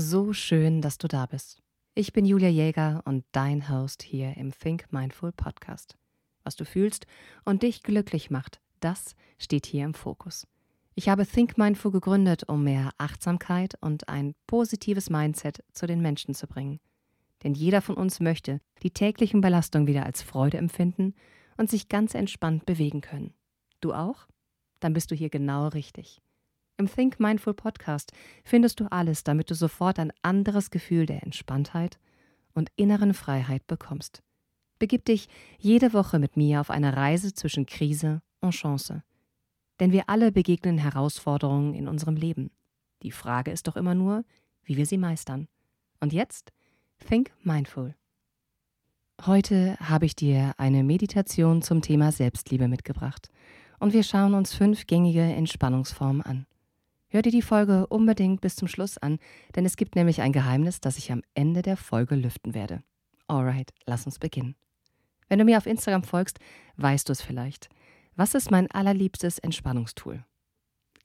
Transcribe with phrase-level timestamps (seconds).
[0.00, 1.60] So schön, dass du da bist.
[1.96, 5.96] Ich bin Julia Jäger und dein Host hier im Think Mindful Podcast.
[6.44, 7.08] Was du fühlst
[7.44, 10.46] und dich glücklich macht, das steht hier im Fokus.
[10.94, 16.32] Ich habe Think Mindful gegründet, um mehr Achtsamkeit und ein positives Mindset zu den Menschen
[16.32, 16.78] zu bringen.
[17.42, 21.16] Denn jeder von uns möchte die täglichen Belastungen wieder als Freude empfinden
[21.56, 23.34] und sich ganz entspannt bewegen können.
[23.80, 24.28] Du auch?
[24.78, 26.22] Dann bist du hier genau richtig.
[26.80, 28.12] Im Think Mindful Podcast
[28.44, 31.98] findest du alles, damit du sofort ein anderes Gefühl der Entspanntheit
[32.54, 34.22] und inneren Freiheit bekommst.
[34.78, 39.02] Begib dich jede Woche mit mir auf eine Reise zwischen Krise und Chance.
[39.80, 42.52] Denn wir alle begegnen Herausforderungen in unserem Leben.
[43.02, 44.24] Die Frage ist doch immer nur,
[44.62, 45.48] wie wir sie meistern.
[45.98, 46.52] Und jetzt
[47.08, 47.96] Think Mindful.
[49.26, 53.30] Heute habe ich dir eine Meditation zum Thema Selbstliebe mitgebracht
[53.80, 56.46] und wir schauen uns fünf gängige Entspannungsformen an.
[57.10, 59.18] Hör dir die Folge unbedingt bis zum Schluss an,
[59.56, 62.82] denn es gibt nämlich ein Geheimnis, das ich am Ende der Folge lüften werde.
[63.28, 64.56] Alright, lass uns beginnen.
[65.28, 66.38] Wenn du mir auf Instagram folgst,
[66.76, 67.70] weißt du es vielleicht.
[68.14, 70.22] Was ist mein allerliebstes Entspannungstool?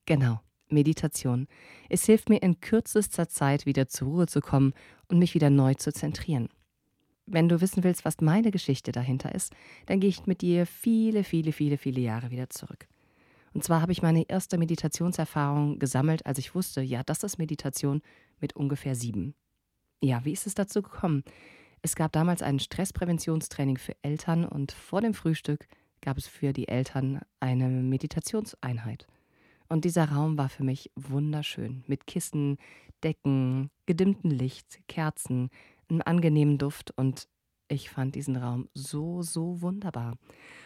[0.05, 1.47] Genau, Meditation.
[1.89, 4.73] Es hilft mir in kürzester Zeit wieder zur Ruhe zu kommen
[5.08, 6.49] und mich wieder neu zu zentrieren.
[7.25, 9.53] Wenn du wissen willst, was meine Geschichte dahinter ist,
[9.86, 12.88] dann gehe ich mit dir viele, viele, viele, viele Jahre wieder zurück.
[13.53, 18.01] Und zwar habe ich meine erste Meditationserfahrung gesammelt, als ich wusste, ja, das ist Meditation
[18.39, 19.35] mit ungefähr sieben.
[20.01, 21.23] Ja, wie ist es dazu gekommen?
[21.81, 25.67] Es gab damals ein Stresspräventionstraining für Eltern und vor dem Frühstück
[26.01, 29.07] gab es für die Eltern eine Meditationseinheit.
[29.69, 31.83] Und dieser Raum war für mich wunderschön.
[31.87, 32.57] Mit Kissen,
[33.03, 35.49] Decken, gedimmtem Licht, Kerzen,
[35.89, 37.27] einem angenehmen Duft und
[37.67, 40.17] ich fand diesen Raum so, so wunderbar.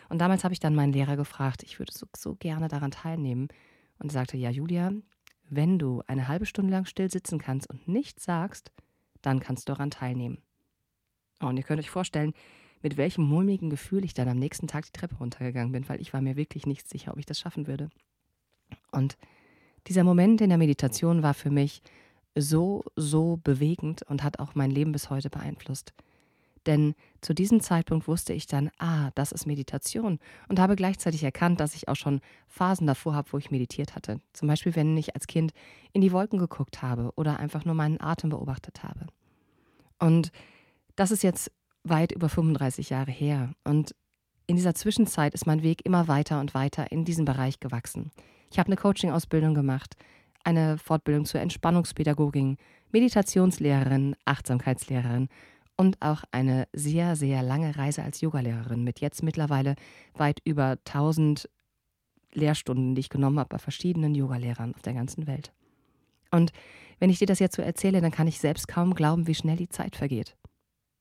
[0.10, 3.50] Und damals habe ich dann meinen Lehrer gefragt, ich würde so, so gerne daran teilnehmen.
[4.00, 4.92] Und er sagte, ja, Julia,
[5.50, 8.72] wenn du eine halbe Stunde lang still sitzen kannst und nichts sagst,
[9.22, 10.40] dann kannst du daran teilnehmen.
[11.40, 12.34] Und ihr könnt euch vorstellen,
[12.82, 16.14] mit welchem mulmigen Gefühl ich dann am nächsten Tag die Treppe runtergegangen bin, weil ich
[16.14, 17.90] war mir wirklich nicht sicher, ob ich das schaffen würde.
[18.92, 19.18] Und
[19.88, 21.82] dieser Moment in der Meditation war für mich
[22.36, 25.94] so, so bewegend und hat auch mein Leben bis heute beeinflusst.
[26.68, 30.20] Denn zu diesem Zeitpunkt wusste ich dann, ah, das ist Meditation
[30.50, 34.20] und habe gleichzeitig erkannt, dass ich auch schon Phasen davor habe, wo ich meditiert hatte.
[34.34, 35.54] Zum Beispiel, wenn ich als Kind
[35.94, 39.08] in die Wolken geguckt habe oder einfach nur meinen Atem beobachtet habe.
[39.98, 40.32] Und
[40.96, 41.52] das ist jetzt
[41.84, 43.54] weit über 35 Jahre her.
[43.64, 43.96] Und
[44.46, 48.12] in dieser Zwischenzeit ist mein Weg immer weiter und weiter in diesem Bereich gewachsen.
[48.52, 49.96] Ich habe eine Coaching-Ausbildung gemacht,
[50.44, 52.58] eine Fortbildung zur Entspannungspädagogin,
[52.92, 55.30] Meditationslehrerin, Achtsamkeitslehrerin
[55.78, 59.76] und auch eine sehr, sehr lange Reise als Yogalehrerin mit jetzt mittlerweile
[60.16, 61.50] weit über 1000
[62.34, 65.54] Lehrstunden, die ich genommen habe bei verschiedenen Yogalehrern auf der ganzen Welt.
[66.32, 66.52] Und
[67.00, 69.56] wenn ich dir das jetzt so erzähle, dann kann ich selbst kaum glauben, wie schnell
[69.56, 70.36] die Zeit vergeht.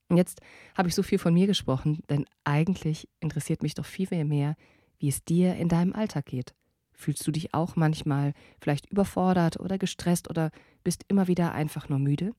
[0.08, 0.40] Und jetzt
[0.76, 4.54] habe ich so viel von mir gesprochen, denn eigentlich interessiert mich doch viel mehr,
[4.98, 6.54] wie es dir in deinem Alltag geht.
[6.92, 10.50] Fühlst du dich auch manchmal vielleicht überfordert oder gestresst oder
[10.84, 12.32] bist immer wieder einfach nur müde?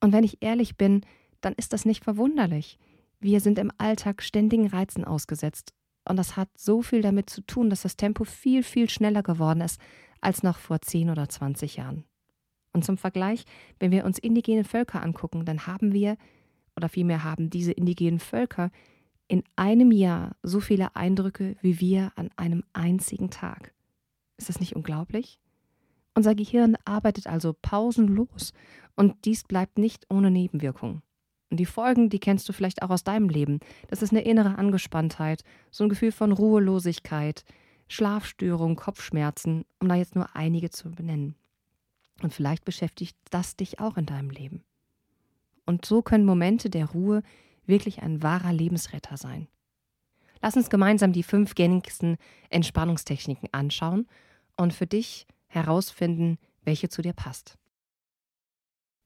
[0.00, 1.02] Und wenn ich ehrlich bin,
[1.40, 2.78] dann ist das nicht verwunderlich.
[3.20, 5.72] Wir sind im Alltag ständigen Reizen ausgesetzt.
[6.08, 9.60] Und das hat so viel damit zu tun, dass das Tempo viel, viel schneller geworden
[9.60, 9.80] ist
[10.20, 12.04] als noch vor 10 oder 20 Jahren.
[12.72, 13.44] Und zum Vergleich,
[13.78, 16.16] wenn wir uns indigene Völker angucken, dann haben wir,
[16.76, 18.70] oder vielmehr haben diese indigenen Völker
[19.26, 23.74] in einem Jahr so viele Eindrücke wie wir an einem einzigen Tag.
[24.38, 25.38] Ist das nicht unglaublich?
[26.14, 28.52] Unser Gehirn arbeitet also pausenlos
[28.96, 31.02] und dies bleibt nicht ohne Nebenwirkungen.
[31.50, 33.60] Und die Folgen, die kennst du vielleicht auch aus deinem Leben.
[33.88, 37.44] Das ist eine innere Angespanntheit, so ein Gefühl von Ruhelosigkeit,
[37.88, 41.36] Schlafstörung, Kopfschmerzen, um da jetzt nur einige zu benennen.
[42.22, 44.62] Und vielleicht beschäftigt das dich auch in deinem Leben.
[45.64, 47.22] Und so können Momente der Ruhe
[47.66, 49.48] wirklich ein wahrer Lebensretter sein.
[50.40, 52.16] Lass uns gemeinsam die fünf gängigsten
[52.50, 54.06] Entspannungstechniken anschauen
[54.56, 57.56] und für dich herausfinden, welche zu dir passt.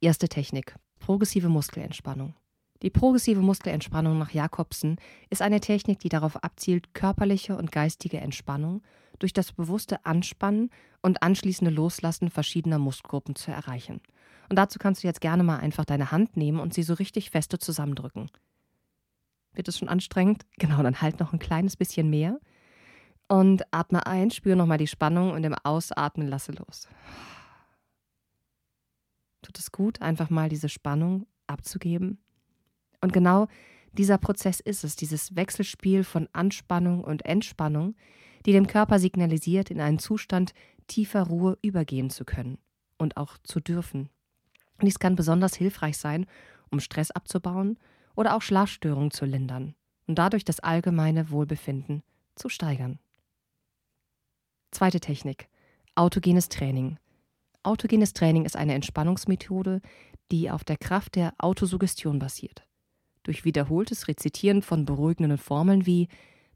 [0.01, 0.75] Erste Technik.
[0.99, 2.35] Progressive Muskelentspannung.
[2.83, 4.97] Die progressive Muskelentspannung nach Jakobsen
[5.31, 8.83] ist eine Technik, die darauf abzielt, körperliche und geistige Entspannung
[9.19, 10.71] durch das bewusste Anspannen
[11.01, 14.01] und anschließende Loslassen verschiedener Muskelgruppen zu erreichen.
[14.49, 17.31] Und dazu kannst du jetzt gerne mal einfach deine Hand nehmen und sie so richtig
[17.31, 18.31] feste zusammendrücken.
[19.55, 20.45] Wird es schon anstrengend?
[20.59, 22.41] Genau, dann halt noch ein kleines bisschen mehr.
[23.29, 26.89] Und atme ein, spüre nochmal die Spannung und im Ausatmen lasse los
[29.43, 32.22] tut es gut, einfach mal diese Spannung abzugeben.
[33.03, 33.49] Und genau
[33.93, 37.95] dieser Prozess ist es, dieses Wechselspiel von Anspannung und Entspannung,
[38.47, 40.55] die dem Körper signalisiert, in einen Zustand
[40.87, 42.59] tiefer Ruhe übergehen zu können
[42.97, 44.09] und auch zu dürfen.
[44.81, 46.27] Dies kann besonders hilfreich sein,
[46.71, 47.79] um Stress abzubauen
[48.17, 49.75] oder auch Schlafstörungen zu lindern
[50.07, 52.03] und dadurch das allgemeine Wohlbefinden
[52.35, 52.99] zu steigern.
[54.71, 55.49] Zweite Technik.
[55.95, 56.99] Autogenes Training.
[57.63, 59.83] Autogenes Training ist eine Entspannungsmethode,
[60.31, 62.67] die auf der Kraft der Autosuggestion basiert.
[63.23, 66.09] Durch wiederholtes Rezitieren von beruhigenden Formeln wie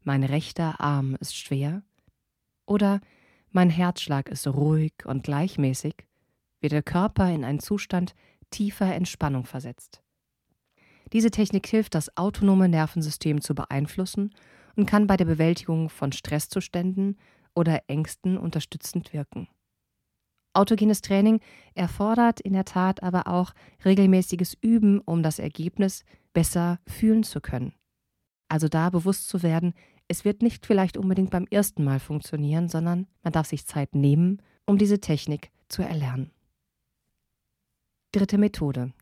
[0.03, 1.83] mein rechter Arm ist schwer
[2.65, 3.01] oder
[3.51, 5.95] mein Herzschlag ist ruhig und gleichmäßig,
[6.59, 8.13] wird der Körper in einen Zustand
[8.51, 10.01] tiefer Entspannung versetzt.
[11.13, 14.33] Diese Technik hilft, das autonome Nervensystem zu beeinflussen
[14.75, 17.17] und kann bei der Bewältigung von Stresszuständen
[17.55, 19.47] oder Ängsten unterstützend wirken.
[20.57, 21.39] Autogenes Training
[21.75, 23.53] erfordert in der Tat aber auch
[23.85, 27.73] regelmäßiges Üben, um das Ergebnis besser fühlen zu können.
[28.49, 29.73] Also da bewusst zu werden,
[30.07, 34.41] es wird nicht vielleicht unbedingt beim ersten Mal funktionieren, sondern man darf sich Zeit nehmen,
[34.65, 36.31] um diese Technik zu erlernen.
[38.11, 38.93] Dritte Methode.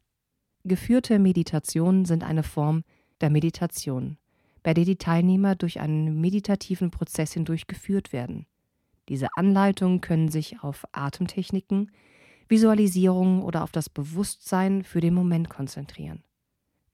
[0.64, 2.84] Geführte Meditationen sind eine Form
[3.22, 4.18] der Meditation,
[4.64, 8.48] bei der die Teilnehmer durch einen meditativen Prozess hindurch geführt werden.
[9.10, 11.92] Diese Anleitungen können sich auf Atemtechniken,
[12.48, 16.24] Visualisierungen oder auf das Bewusstsein für den Moment konzentrieren.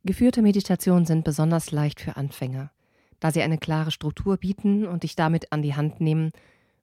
[0.04, 2.72] Geführte Meditationen sind besonders leicht für Anfänger,
[3.20, 6.32] da sie eine klare Struktur bieten und dich damit an die Hand nehmen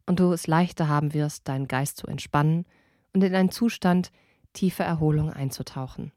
[0.06, 2.64] und du es leichter haben wirst, deinen Geist zu entspannen
[3.12, 4.12] und in einen Zustand
[4.52, 6.12] tiefer Erholung einzutauchen.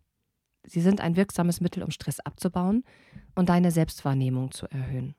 [0.63, 2.83] Sie sind ein wirksames Mittel, um Stress abzubauen
[3.35, 5.15] und deine Selbstwahrnehmung zu erhöhen.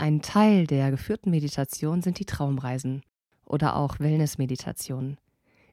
[0.00, 3.02] Ein Teil der geführten Meditation sind die Traumreisen
[3.44, 5.18] oder auch Wellness-Meditationen.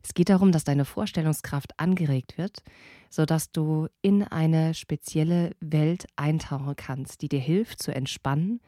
[0.03, 2.61] Es geht darum, dass deine Vorstellungskraft angeregt wird,
[3.09, 8.59] sodass du in eine spezielle Welt eintauchen kannst, die dir hilft zu entspannen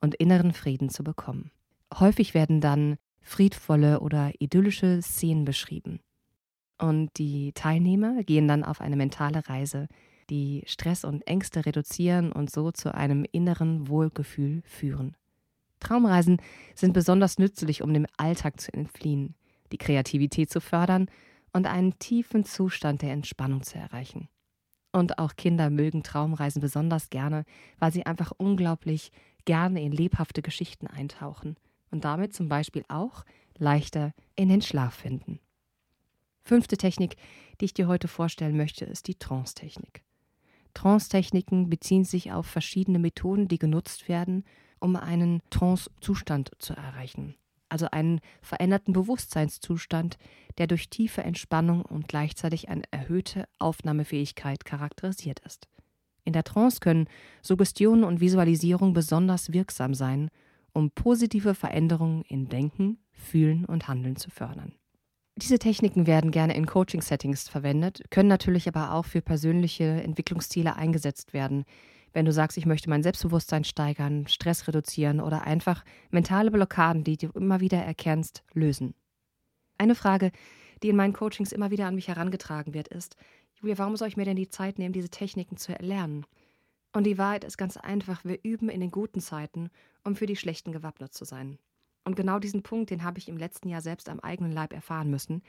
[0.00, 1.50] und inneren Frieden zu bekommen.
[1.98, 5.98] Häufig werden dann friedvolle oder idyllische Szenen beschrieben.
[6.80, 9.88] Und die Teilnehmer gehen dann auf eine mentale Reise,
[10.30, 15.16] die Stress und Ängste reduzieren und so zu einem inneren Wohlgefühl führen.
[15.80, 16.40] Traumreisen
[16.74, 19.34] sind besonders nützlich, um dem Alltag zu entfliehen,
[19.72, 21.10] die Kreativität zu fördern
[21.52, 24.28] und einen tiefen Zustand der Entspannung zu erreichen.
[24.92, 27.44] Und auch Kinder mögen Traumreisen besonders gerne,
[27.78, 29.12] weil sie einfach unglaublich
[29.44, 31.56] gerne in lebhafte Geschichten eintauchen
[31.90, 33.24] und damit zum Beispiel auch
[33.56, 35.40] leichter in den Schlaf finden.
[36.42, 37.16] Fünfte Technik,
[37.60, 40.02] die ich dir heute vorstellen möchte, ist die Trance-Technik.
[40.74, 44.44] Trance-Techniken beziehen sich auf verschiedene Methoden, die genutzt werden,
[44.80, 47.34] um einen Trance-Zustand zu erreichen.
[47.68, 50.16] Also einen veränderten Bewusstseinszustand,
[50.56, 55.68] der durch tiefe Entspannung und gleichzeitig eine erhöhte Aufnahmefähigkeit charakterisiert ist.
[56.24, 57.08] In der Trance können
[57.42, 60.30] Suggestionen und Visualisierung besonders wirksam sein,
[60.72, 64.72] um positive Veränderungen in Denken, Fühlen und Handeln zu fördern.
[65.40, 71.32] Diese Techniken werden gerne in Coaching-Settings verwendet, können natürlich aber auch für persönliche Entwicklungsziele eingesetzt
[71.32, 71.64] werden.
[72.12, 77.16] Wenn du sagst, ich möchte mein Selbstbewusstsein steigern, Stress reduzieren oder einfach mentale Blockaden, die
[77.18, 78.94] du immer wieder erkennst, lösen.
[79.78, 80.32] Eine Frage,
[80.82, 83.14] die in meinen Coachings immer wieder an mich herangetragen wird, ist,
[83.54, 86.26] Julia, warum soll ich mir denn die Zeit nehmen, diese Techniken zu erlernen?
[86.92, 89.70] Und die Wahrheit ist ganz einfach, wir üben in den guten Zeiten,
[90.02, 91.60] um für die schlechten gewappnet zu sein.
[92.08, 95.10] Und genau diesen Punkt, den habe ich im letzten Jahr selbst am eigenen Leib erfahren
[95.10, 95.42] müssen,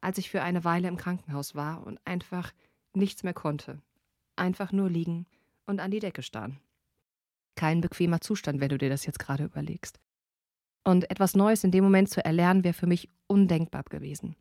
[0.00, 2.52] als ich für eine Weile im Krankenhaus war und einfach
[2.94, 3.80] nichts mehr konnte.
[4.34, 5.26] Einfach nur liegen
[5.66, 6.58] und an die Decke starren.
[7.54, 10.00] Kein bequemer Zustand, wenn du dir das jetzt gerade überlegst.
[10.82, 14.34] Und etwas Neues in dem Moment zu erlernen, wäre für mich undenkbar gewesen.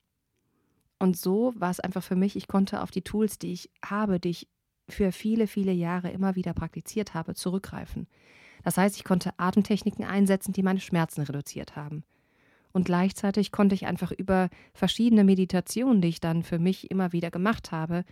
[0.98, 4.20] Und so war es einfach für mich, ich konnte auf die Tools, die ich habe,
[4.20, 4.48] die ich
[4.88, 8.08] für viele, viele Jahre immer wieder praktiziert habe, zurückgreifen.
[8.70, 12.04] Das heißt, ich konnte Atemtechniken einsetzen, die meine Schmerzen reduziert haben.
[12.72, 17.32] Und gleichzeitig konnte ich einfach über verschiedene Meditationen, die ich dann für mich immer wieder
[17.32, 18.06] gemacht habe,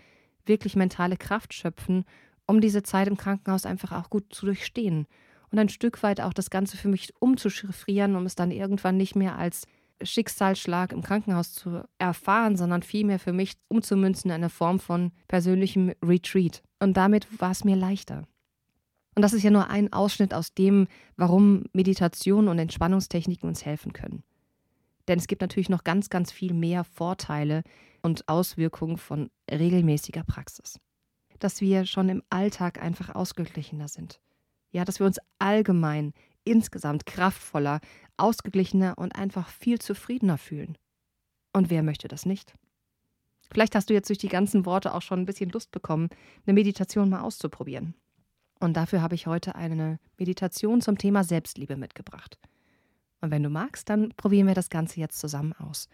[0.47, 2.05] wirklich mentale Kraft schöpfen,
[2.47, 5.05] um diese Zeit im Krankenhaus einfach auch gut zu durchstehen.
[5.51, 9.15] Und ein Stück weit auch das Ganze für mich umzuschriffrieren, um es dann irgendwann nicht
[9.15, 9.67] mehr als
[10.01, 15.93] Schicksalsschlag im Krankenhaus zu erfahren, sondern vielmehr für mich umzumünzen in eine Form von persönlichem
[16.03, 16.63] Retreat.
[16.79, 18.27] Und damit war es mir leichter.
[19.17, 23.91] Und das ist ja nur ein Ausschnitt aus dem, warum Meditation und Entspannungstechniken uns helfen
[23.91, 24.21] können.
[25.07, 27.63] Denn es gibt natürlich noch ganz, ganz viel mehr Vorteile
[28.03, 30.79] und Auswirkungen von regelmäßiger Praxis.
[31.39, 34.19] Dass wir schon im Alltag einfach ausgeglichener sind.
[34.69, 37.79] Ja, dass wir uns allgemein insgesamt kraftvoller,
[38.17, 40.77] ausgeglichener und einfach viel zufriedener fühlen.
[41.53, 42.53] Und wer möchte das nicht?
[43.49, 46.09] Vielleicht hast du jetzt durch die ganzen Worte auch schon ein bisschen Lust bekommen,
[46.45, 47.95] eine Meditation mal auszuprobieren.
[48.59, 52.37] Und dafür habe ich heute eine Meditation zum Thema Selbstliebe mitgebracht.
[53.21, 55.89] Und wenn du magst, dann probieren wir das Ganze jetzt zusammen aus.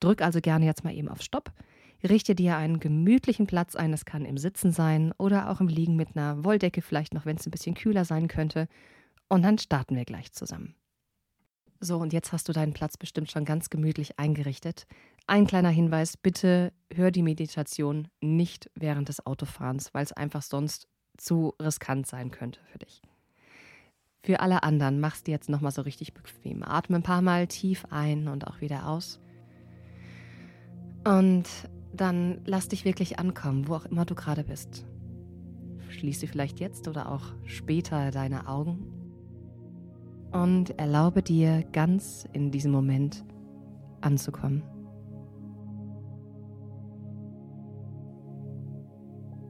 [0.00, 1.52] Drück also gerne jetzt mal eben auf Stopp,
[2.08, 3.90] Richte dir einen gemütlichen Platz ein.
[3.90, 7.36] Das kann im Sitzen sein oder auch im Liegen mit einer Wolldecke, vielleicht noch, wenn
[7.36, 8.68] es ein bisschen kühler sein könnte.
[9.28, 10.74] Und dann starten wir gleich zusammen.
[11.80, 14.86] So, und jetzt hast du deinen Platz bestimmt schon ganz gemütlich eingerichtet.
[15.26, 20.86] Ein kleiner Hinweis, bitte hör die Meditation nicht während des Autofahrens, weil es einfach sonst
[21.16, 23.02] zu riskant sein könnte für dich.
[24.22, 26.62] Für alle anderen machst du jetzt nochmal so richtig bequem.
[26.62, 29.20] Atme ein paar Mal tief ein und auch wieder aus.
[31.06, 31.44] Und
[31.92, 34.86] dann lass dich wirklich ankommen, wo auch immer du gerade bist.
[35.90, 38.90] Schließe vielleicht jetzt oder auch später deine Augen
[40.32, 43.24] und erlaube dir ganz in diesem Moment
[44.00, 44.62] anzukommen.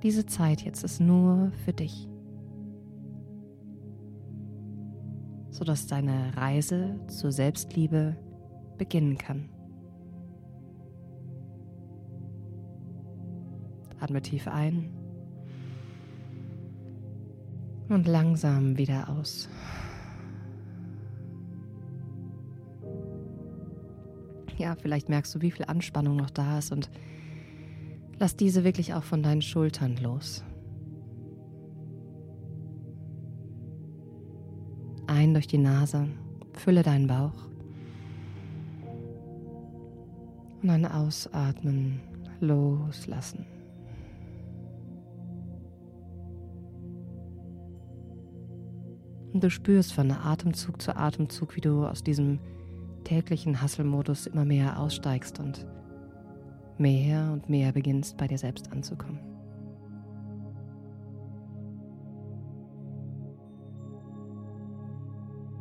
[0.05, 2.07] Diese Zeit jetzt ist nur für dich,
[5.49, 8.15] sodass deine Reise zur Selbstliebe
[8.77, 9.49] beginnen kann.
[13.99, 14.91] Atme tief ein
[17.89, 19.49] und langsam wieder aus.
[24.59, 26.91] Ja, vielleicht merkst du, wie viel Anspannung noch da ist und
[28.19, 30.45] lass diese wirklich auch von deinen Schultern los.
[35.07, 36.09] Ein durch die Nase,
[36.55, 37.49] fülle deinen Bauch.
[40.63, 42.01] Und dann ausatmen,
[42.41, 43.45] loslassen.
[49.35, 52.39] Und du spürst von Atemzug zu Atemzug, wie du aus diesem
[53.03, 55.67] täglichen Hasselmodus immer mehr aussteigst und
[56.79, 59.19] mehr und mehr beginnst bei dir selbst anzukommen.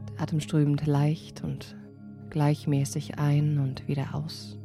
[0.09, 1.75] Der Atem strömt leicht und
[2.29, 4.57] gleichmäßig ein und wieder aus.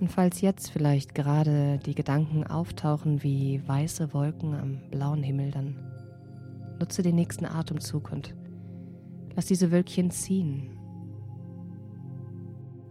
[0.00, 5.76] Und falls jetzt vielleicht gerade die Gedanken auftauchen wie weiße Wolken am blauen Himmel, dann
[6.78, 8.34] nutze den nächsten Atemzug und
[9.36, 10.79] lass diese Wölkchen ziehen.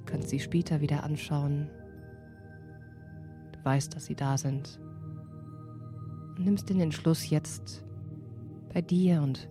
[0.09, 1.69] Kannst sie später wieder anschauen.
[3.51, 4.79] Du weißt, dass sie da sind.
[6.35, 7.85] Und nimmst den Entschluss jetzt
[8.73, 9.47] bei dir und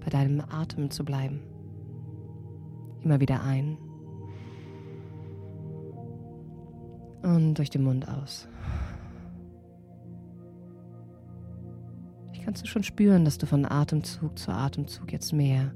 [0.00, 1.40] bei deinem Atem zu bleiben.
[3.02, 3.78] Immer wieder ein
[7.22, 8.48] Und durch den Mund aus.
[12.32, 15.72] Ich kannst du schon spüren, dass du von Atemzug zu Atemzug jetzt mehr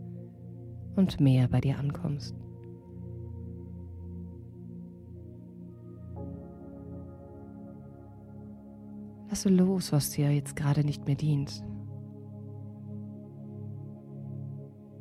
[0.96, 2.34] und mehr bei dir ankommst.
[9.38, 11.62] Lasse los, was dir jetzt gerade nicht mehr dient.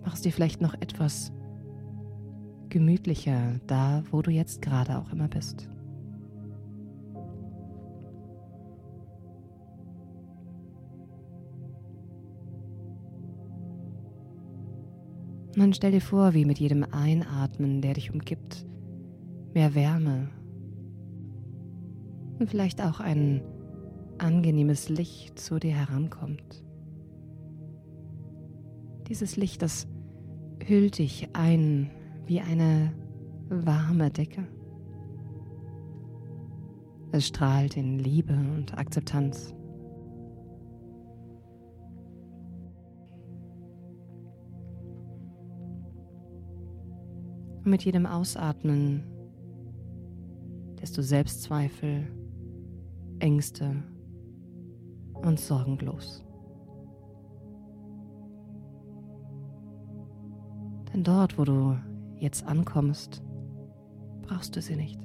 [0.06, 1.34] Mach es dir vielleicht noch etwas
[2.70, 5.68] gemütlicher da, wo du jetzt gerade auch immer bist.
[15.58, 18.68] Und stell dir vor, wie mit jedem Einatmen, der dich umgibt,
[19.56, 20.30] mehr Wärme
[22.38, 23.42] und vielleicht auch ein
[24.20, 26.64] angenehmes Licht zu dir herankommt.
[29.08, 29.88] Dieses Licht, das
[30.66, 31.92] hüllt dich ein
[32.26, 32.94] wie eine
[33.50, 34.46] warme Decke.
[37.12, 39.54] Es strahlt in Liebe und Akzeptanz.
[47.64, 49.04] Und mit jedem Ausatmen
[50.82, 52.08] desto Selbstzweifel,
[53.20, 53.84] Ängste
[55.24, 56.24] und sorgenlos.
[60.94, 61.78] Denn dort, wo du
[62.16, 63.22] jetzt ankommst,
[64.24, 65.00] brauchst du sie nicht.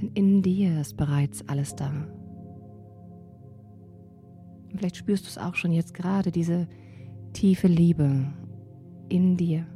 [0.00, 1.90] Denn in dir ist bereits alles da.
[4.70, 6.66] Und vielleicht spürst du es auch schon jetzt gerade, diese
[7.32, 8.32] tiefe Liebe
[9.08, 9.66] in dir.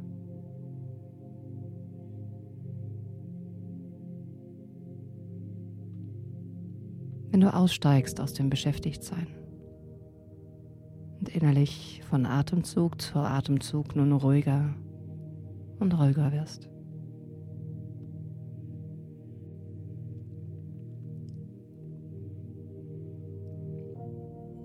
[7.47, 9.27] Du aussteigst aus dem Beschäftigtsein
[11.19, 14.73] und innerlich von Atemzug zu Atemzug nun ruhiger
[15.79, 16.69] und ruhiger wirst.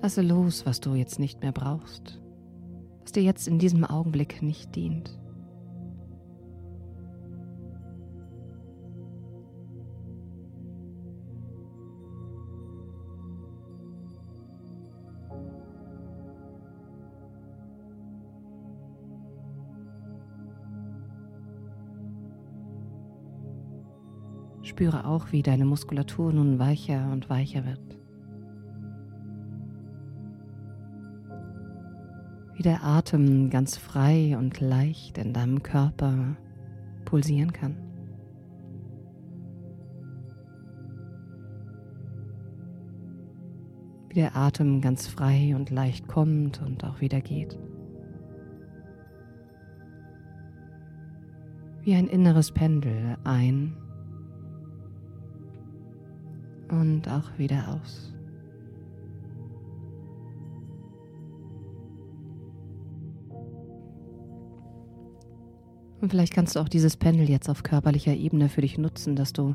[0.03, 2.23] Lasse los, was du jetzt nicht mehr brauchst
[3.03, 5.19] was dir jetzt in diesem Augenblick nicht dient.
[24.83, 28.01] Spüre auch, wie deine Muskulatur nun weicher und weicher wird.
[32.57, 36.37] Wie der Atem ganz frei und leicht in deinem Körper
[37.05, 37.77] pulsieren kann.
[44.09, 47.57] Wie der Atem ganz frei und leicht kommt und auch wieder geht.
[51.83, 53.77] Wie ein inneres Pendel ein
[56.73, 58.12] und auch wieder aus.
[66.00, 69.33] Und vielleicht kannst du auch dieses Pendel jetzt auf körperlicher Ebene für dich nutzen, dass
[69.33, 69.55] du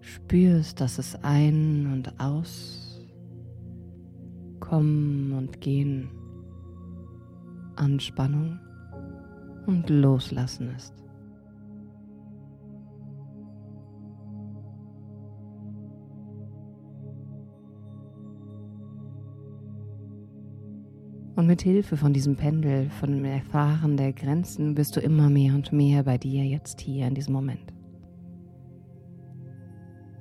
[0.00, 3.00] spürst, dass es ein und aus,
[4.60, 6.10] kommen und gehen,
[7.76, 8.58] Anspannung
[9.66, 10.92] und loslassen ist.
[21.36, 25.54] Und mit Hilfe von diesem Pendel, von dem Erfahren der Grenzen, bist du immer mehr
[25.54, 27.72] und mehr bei dir jetzt hier in diesem Moment.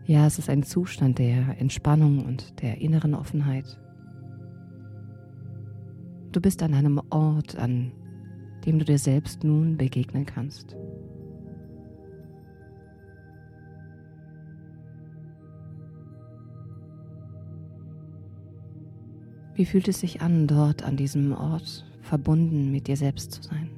[0.05, 3.79] Ja, es ist ein Zustand der Entspannung und der inneren Offenheit.
[6.31, 7.91] Du bist an einem Ort, an
[8.65, 10.75] dem du dir selbst nun begegnen kannst.
[19.55, 23.69] Wie fühlt es sich an, dort an diesem Ort verbunden mit dir selbst zu sein?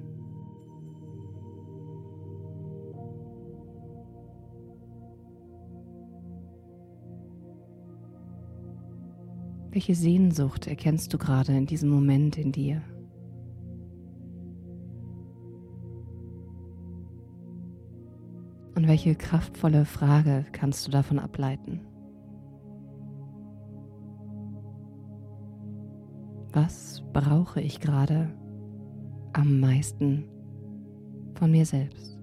[9.72, 12.82] Welche Sehnsucht erkennst du gerade in diesem Moment in dir?
[18.76, 21.82] Und welche kraftvolle Frage kannst du davon ableiten?
[26.56, 28.30] Was brauche ich gerade
[29.34, 30.24] am meisten
[31.34, 32.18] von mir selbst.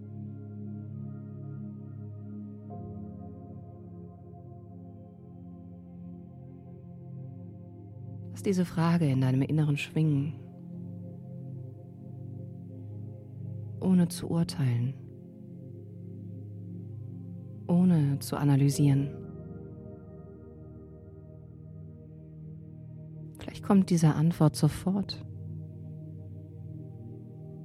[8.30, 10.32] Lass diese Frage in deinem Inneren schwingen,
[13.80, 14.94] ohne zu urteilen,
[17.66, 19.21] ohne zu analysieren.
[23.72, 25.24] Kommt diese Antwort sofort.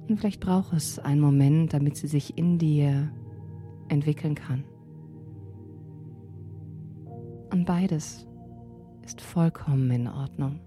[0.08, 3.12] Und vielleicht braucht es einen Moment, damit sie sich in dir
[3.90, 4.64] entwickeln kann.
[7.52, 8.26] Und beides
[9.04, 10.60] ist vollkommen in Ordnung.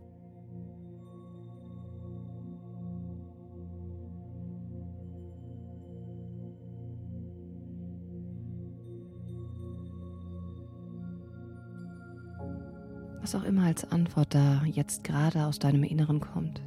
[13.21, 16.61] Was auch immer als Antwort da jetzt gerade aus deinem Inneren kommt.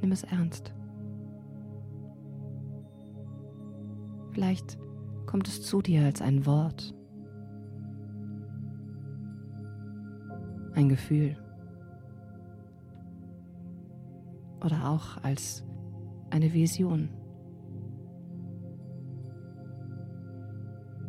[0.00, 0.72] Nimm es ernst.
[4.32, 4.78] Vielleicht
[5.26, 6.94] kommt es zu dir als ein Wort,
[10.74, 11.36] ein Gefühl
[14.64, 15.64] oder auch als
[16.30, 17.10] eine Vision.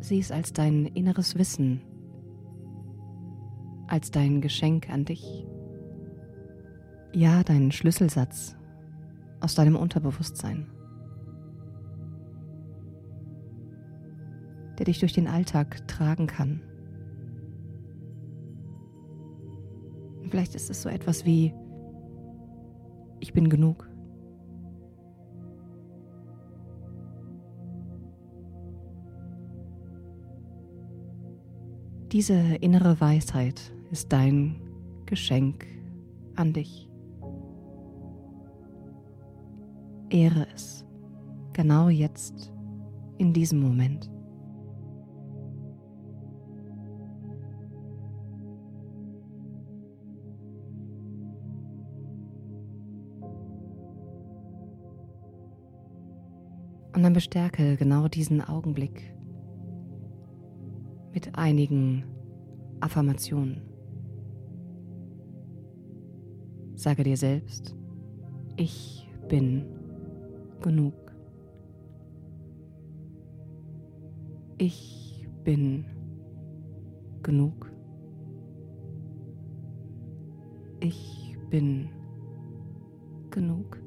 [0.00, 1.80] Sieh es als dein inneres Wissen
[3.94, 5.46] als dein Geschenk an dich.
[7.12, 8.56] Ja, dein Schlüsselsatz
[9.38, 10.66] aus deinem Unterbewusstsein,
[14.78, 16.60] der dich durch den Alltag tragen kann.
[20.28, 21.54] vielleicht ist es so etwas wie,
[23.20, 23.88] ich bin genug.
[32.10, 34.60] Diese innere Weisheit ist dein
[35.06, 35.66] Geschenk
[36.34, 36.90] an dich.
[40.10, 40.84] Ehre es,
[41.52, 42.52] genau jetzt,
[43.18, 44.10] in diesem Moment.
[56.96, 59.14] Und dann bestärke genau diesen Augenblick
[61.12, 62.02] mit einigen
[62.80, 63.73] Affirmationen.
[66.84, 67.74] Sage dir selbst,
[68.58, 69.64] ich bin
[70.60, 70.92] genug.
[74.58, 75.86] Ich bin
[77.22, 77.72] genug.
[80.80, 81.88] Ich bin
[83.30, 83.80] genug.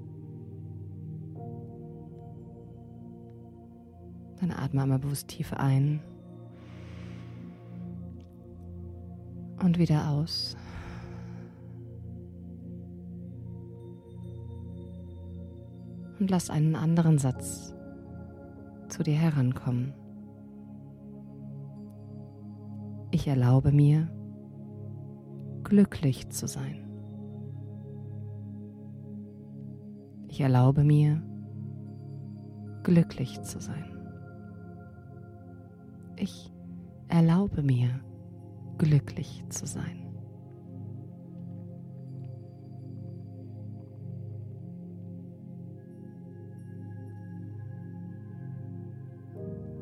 [4.40, 6.00] Dann atme einmal bewusst tief ein
[9.62, 10.58] und wieder aus.
[16.20, 17.76] Und lass einen anderen Satz
[18.90, 19.94] zu dir herankommen.
[23.12, 24.10] Ich erlaube mir,
[25.64, 26.84] glücklich zu sein.
[30.28, 31.22] Ich erlaube mir,
[32.84, 33.98] glücklich zu sein.
[36.16, 36.52] Ich
[37.08, 37.90] erlaube mir,
[38.78, 40.07] glücklich zu sein.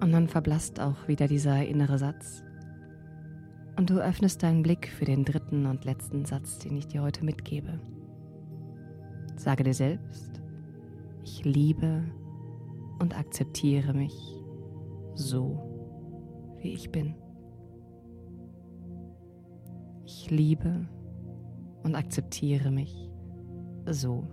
[0.05, 2.43] Und dann verblasst auch wieder dieser innere Satz.
[3.75, 7.25] Und du öffnest deinen Blick für den dritten und letzten Satz, den ich dir heute
[7.25, 7.79] mitgebe.
[9.35, 10.43] Sage dir selbst,
[11.23, 12.03] ich liebe
[12.99, 14.13] und akzeptiere mich
[15.15, 17.15] so, wie ich bin.
[20.05, 20.87] Ich liebe
[21.81, 23.09] und akzeptiere mich
[23.87, 24.27] so,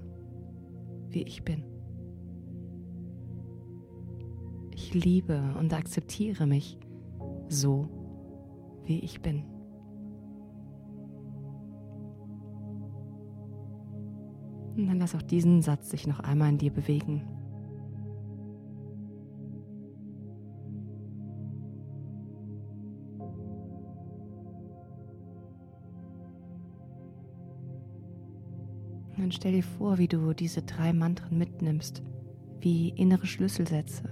[1.09, 1.72] wie ich bin.
[4.95, 6.79] Liebe und akzeptiere mich
[7.49, 7.89] so,
[8.85, 9.45] wie ich bin.
[14.77, 17.23] Und dann lass auch diesen Satz sich noch einmal in dir bewegen.
[29.11, 32.03] Und dann stell dir vor, wie du diese drei Mantren mitnimmst,
[32.61, 34.12] wie innere Schlüsselsätze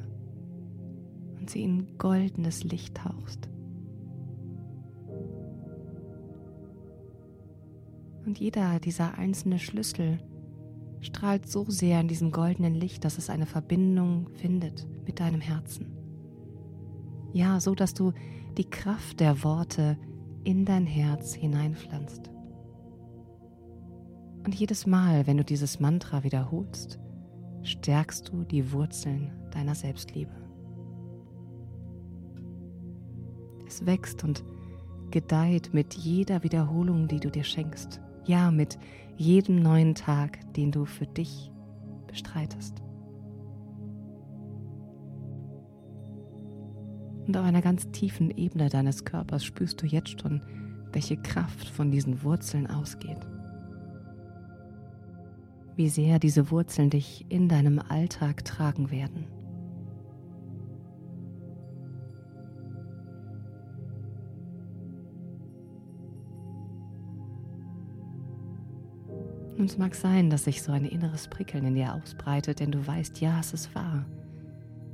[1.50, 3.48] sie in goldenes Licht tauchst.
[8.24, 10.18] Und jeder dieser einzelne Schlüssel
[11.00, 15.96] strahlt so sehr in diesem goldenen Licht, dass es eine Verbindung findet mit deinem Herzen.
[17.32, 18.12] Ja, so dass du
[18.58, 19.96] die Kraft der Worte
[20.44, 22.30] in dein Herz hineinpflanzt.
[24.44, 26.98] Und jedes Mal, wenn du dieses Mantra wiederholst,
[27.62, 30.49] stärkst du die Wurzeln deiner Selbstliebe.
[33.70, 34.42] Es wächst und
[35.12, 38.00] gedeiht mit jeder Wiederholung, die du dir schenkst.
[38.26, 38.80] Ja, mit
[39.16, 41.52] jedem neuen Tag, den du für dich
[42.08, 42.82] bestreitest.
[47.28, 50.40] Und auf einer ganz tiefen Ebene deines Körpers spürst du jetzt schon,
[50.90, 53.24] welche Kraft von diesen Wurzeln ausgeht.
[55.76, 59.26] Wie sehr diese Wurzeln dich in deinem Alltag tragen werden.
[69.60, 72.86] Und es mag sein, dass sich so ein inneres Prickeln in dir ausbreitet, denn du
[72.86, 74.06] weißt, ja, es ist wahr.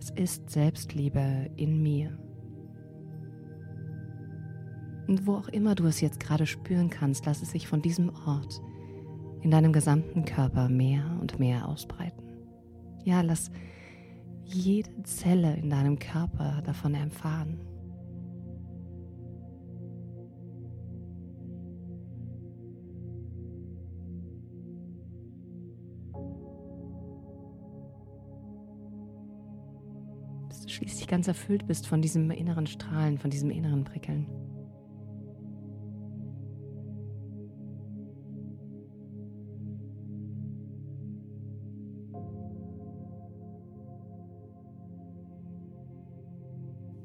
[0.01, 2.19] Es ist Selbstliebe in mir.
[5.07, 8.11] Und wo auch immer du es jetzt gerade spüren kannst, lass es sich von diesem
[8.27, 8.61] Ort
[9.43, 12.25] in deinem gesamten Körper mehr und mehr ausbreiten.
[13.05, 13.53] Ja, lass
[14.43, 17.61] jede Zelle in deinem Körper davon erfahren.
[31.07, 34.27] Schließlich ganz erfüllt bist von diesem inneren Strahlen, von diesem inneren Prickeln.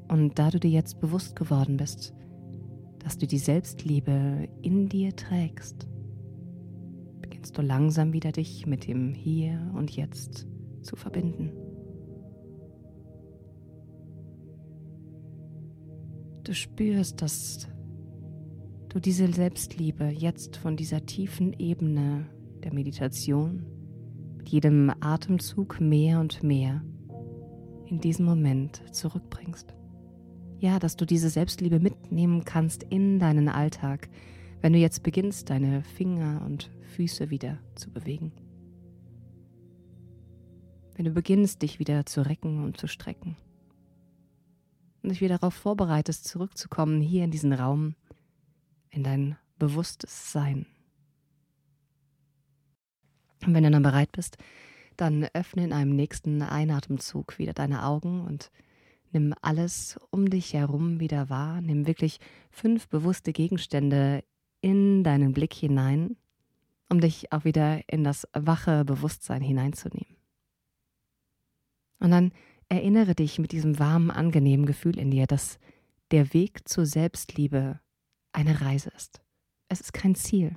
[0.08, 2.14] Und da du dir jetzt bewusst geworden bist,
[3.00, 5.88] dass du die Selbstliebe in dir trägst,
[7.22, 10.48] beginnst du langsam wieder dich mit dem Hier und Jetzt
[10.82, 11.71] zu verbinden.
[16.44, 17.68] Du spürst, dass
[18.90, 22.26] du diese Selbstliebe jetzt von dieser tiefen Ebene
[22.64, 23.64] der Meditation
[24.38, 26.84] mit jedem Atemzug mehr und mehr
[27.86, 29.76] in diesen Moment zurückbringst.
[30.60, 34.10] Ja, dass du diese Selbstliebe mitnehmen kannst in deinen Alltag,
[34.62, 38.32] wenn du jetzt beginnst, deine Finger und Füße wieder zu bewegen.
[40.96, 43.38] Wenn du beginnst, dich wieder zu recken und zu strecken
[45.02, 47.96] und dich wieder darauf vorbereitest, zurückzukommen hier in diesen Raum,
[48.90, 50.66] in dein bewusstes Sein.
[53.46, 54.38] Und wenn du dann bereit bist,
[54.98, 58.52] dann öffne in einem nächsten Einatemzug wieder deine Augen und
[59.12, 61.62] nimm alles um dich herum wieder wahr.
[61.62, 62.20] Nimm wirklich
[62.52, 64.24] fünf bewusste Gegenstände
[64.62, 66.18] in deinen Blick hinein,
[66.90, 70.18] um dich auch wieder in das wache Bewusstsein hineinzunehmen.
[72.00, 72.32] Und dann
[72.72, 75.60] Erinnere dich mit diesem warmen, angenehmen Gefühl in dir, dass
[76.12, 77.82] der Weg zur Selbstliebe
[78.32, 79.22] eine Reise ist.
[79.68, 80.56] es ist kein Ziel.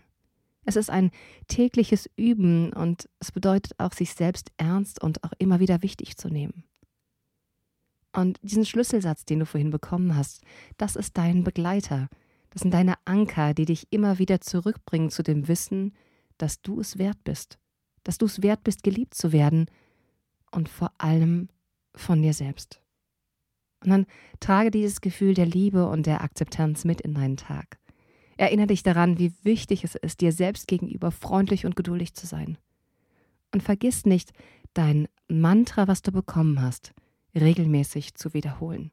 [0.64, 1.10] Es ist ein
[1.48, 6.28] tägliches Üben und es bedeutet auch, sich selbst ernst und auch immer wieder wichtig zu
[6.28, 6.62] nehmen.
[8.12, 10.44] Und diesen Schlüsselsatz, den du vorhin bekommen hast,
[10.76, 12.08] das ist dein Begleiter.
[12.50, 15.92] Das sind deine Anker, die dich immer wieder zurückbringen zu dem Wissen,
[16.38, 17.58] dass du es wert bist.
[18.04, 19.66] Dass du es wert bist, geliebt zu werden
[20.52, 21.48] und vor allem
[21.94, 22.80] von dir selbst.
[23.82, 24.06] Und dann
[24.40, 27.78] trage dieses Gefühl der Liebe und der Akzeptanz mit in deinen Tag.
[28.36, 32.58] Erinnere dich daran, wie wichtig es ist, dir selbst gegenüber freundlich und geduldig zu sein.
[33.52, 34.32] Und vergiss nicht,
[34.72, 36.92] dein Mantra, was du bekommen hast,
[37.34, 38.90] regelmäßig zu wiederholen.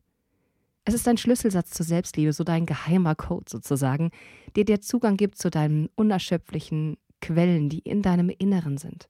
[0.85, 4.11] Es ist ein Schlüsselsatz zur Selbstliebe, so dein geheimer Code sozusagen,
[4.55, 9.07] der dir Zugang gibt zu deinen unerschöpflichen Quellen, die in deinem Inneren sind.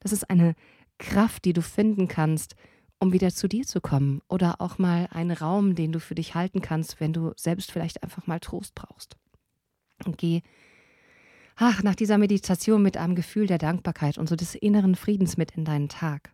[0.00, 0.54] Das ist eine
[0.98, 2.54] Kraft, die du finden kannst,
[3.00, 6.34] um wieder zu dir zu kommen oder auch mal einen Raum, den du für dich
[6.34, 9.16] halten kannst, wenn du selbst vielleicht einfach mal Trost brauchst.
[10.04, 10.42] Und geh
[11.60, 15.52] ach, nach dieser Meditation mit einem Gefühl der Dankbarkeit und so des inneren Friedens mit
[15.52, 16.32] in deinen Tag.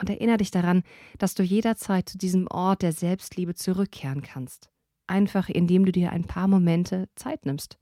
[0.00, 0.82] Und erinnere dich daran,
[1.18, 4.70] dass du jederzeit zu diesem Ort der Selbstliebe zurückkehren kannst.
[5.06, 7.78] Einfach indem du dir ein paar Momente Zeit nimmst,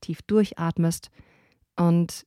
[0.00, 1.10] tief durchatmest
[1.76, 2.26] und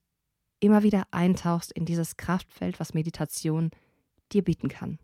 [0.60, 3.72] immer wieder eintauchst in dieses Kraftfeld, was Meditation
[4.30, 5.00] dir bieten kann.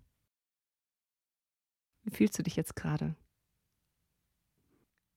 [2.03, 3.15] Wie fühlst du dich jetzt gerade?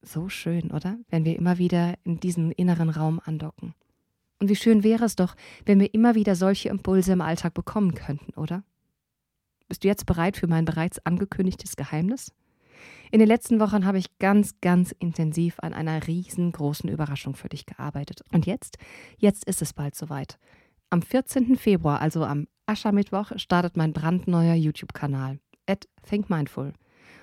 [0.01, 0.99] So schön, oder?
[1.09, 3.75] Wenn wir immer wieder in diesen inneren Raum andocken.
[4.40, 7.94] Und wie schön wäre es doch, wenn wir immer wieder solche Impulse im Alltag bekommen
[7.94, 8.62] könnten, oder?
[9.68, 12.33] Bist du jetzt bereit für mein bereits angekündigtes Geheimnis?
[13.11, 17.66] In den letzten Wochen habe ich ganz, ganz intensiv an einer riesengroßen Überraschung für dich
[17.66, 18.23] gearbeitet.
[18.33, 18.79] Und jetzt,
[19.18, 20.38] jetzt ist es bald soweit.
[20.90, 21.57] Am 14.
[21.57, 26.72] Februar, also am Aschermittwoch, startet mein brandneuer YouTube-Kanal, at Think Mindful.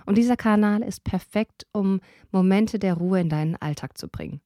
[0.06, 2.00] Und dieser Kanal ist perfekt, um
[2.32, 4.42] Momente der Ruhe in deinen Alltag zu bringen.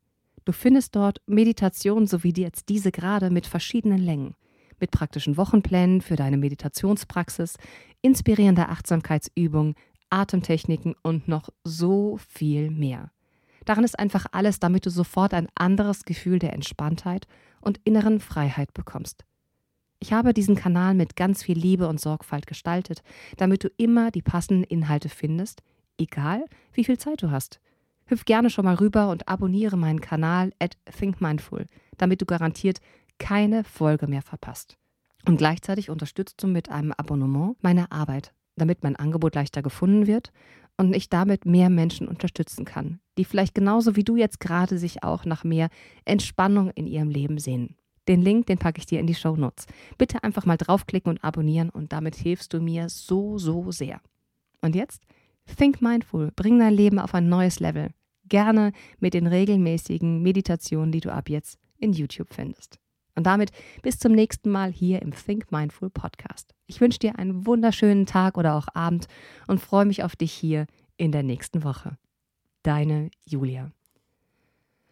[0.46, 4.36] Du findest dort Meditationen, so wie jetzt diese gerade, mit verschiedenen Längen,
[4.80, 7.56] mit praktischen Wochenplänen für deine Meditationspraxis,
[8.02, 9.76] inspirierender Achtsamkeitsübungen,
[10.10, 13.12] Atemtechniken und noch so viel mehr.
[13.66, 17.28] Darin ist einfach alles, damit du sofort ein anderes Gefühl der Entspanntheit
[17.62, 19.26] und inneren Freiheit bekommst.
[20.02, 23.04] Ich habe diesen Kanal mit ganz viel Liebe und Sorgfalt gestaltet,
[23.36, 25.62] damit du immer die passenden Inhalte findest,
[25.98, 27.60] egal wie viel Zeit du hast.
[28.06, 31.66] Hüpf gerne schon mal rüber und abonniere meinen Kanal at ThinkMindful,
[31.98, 32.80] damit du garantiert
[33.20, 34.78] keine Folge mehr verpasst.
[35.28, 40.32] Und gleichzeitig unterstützt du mit einem Abonnement meine Arbeit, damit mein Angebot leichter gefunden wird
[40.78, 45.04] und ich damit mehr Menschen unterstützen kann, die vielleicht genauso wie du jetzt gerade sich
[45.04, 45.70] auch nach mehr
[46.06, 47.76] Entspannung in ihrem Leben sehnen.
[48.10, 49.68] Den Link, den packe ich dir in die Show Notes.
[50.00, 54.02] Bitte einfach mal draufklicken und abonnieren und damit hilfst du mir so, so sehr.
[54.62, 55.04] Und jetzt,
[55.58, 57.92] think mindful, bring dein Leben auf ein neues Level.
[58.28, 62.80] Gerne mit den regelmäßigen Meditationen, die du ab jetzt in YouTube findest.
[63.16, 63.52] Und damit
[63.84, 66.56] bis zum nächsten Mal hier im Think Mindful Podcast.
[66.66, 69.08] Ich wünsche dir einen wunderschönen Tag oder auch Abend
[69.48, 70.66] und freue mich auf dich hier
[70.98, 71.98] in der nächsten Woche.
[72.64, 73.72] Deine Julia.